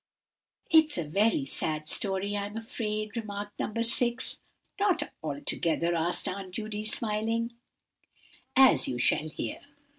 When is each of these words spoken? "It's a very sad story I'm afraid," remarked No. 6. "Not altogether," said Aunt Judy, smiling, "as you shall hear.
"It's 0.71 0.97
a 0.97 1.03
very 1.03 1.45
sad 1.45 1.87
story 1.87 2.35
I'm 2.35 2.57
afraid," 2.57 3.15
remarked 3.15 3.59
No. 3.59 3.71
6. 3.83 4.39
"Not 4.79 5.03
altogether," 5.21 5.91
said 6.11 6.33
Aunt 6.33 6.55
Judy, 6.55 6.83
smiling, 6.83 7.53
"as 8.55 8.87
you 8.87 8.97
shall 8.97 9.29
hear. 9.29 9.59